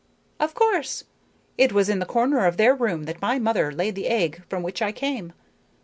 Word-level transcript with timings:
"Of 0.39 0.55
course. 0.55 1.03
It 1.59 1.73
was 1.73 1.87
in 1.87 1.99
the 1.99 2.07
corner 2.07 2.47
of 2.47 2.57
their 2.57 2.73
room 2.73 3.03
that 3.03 3.21
my 3.21 3.37
mother 3.37 3.71
laid 3.71 3.93
the 3.93 4.07
egg 4.07 4.41
from 4.49 4.63
which 4.63 4.81
I 4.81 4.91
came. 4.91 5.31